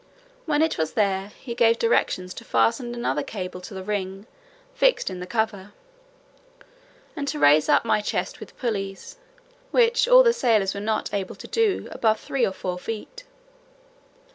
[0.47, 4.25] When it was there, he gave directions to fasten another cable to the ring
[4.73, 5.73] fixed in the cover,
[7.15, 9.17] and to raise up my chest with pulleys,
[9.69, 13.25] which all the sailors were not able to do above two or three feet."